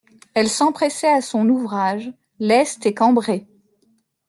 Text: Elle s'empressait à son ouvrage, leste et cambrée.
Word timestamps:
Elle 0.33 0.49
s'empressait 0.49 1.11
à 1.11 1.21
son 1.21 1.47
ouvrage, 1.47 2.11
leste 2.39 2.87
et 2.87 2.93
cambrée. 2.95 3.45